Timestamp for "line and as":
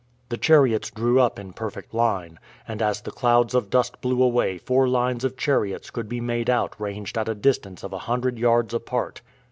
1.93-3.01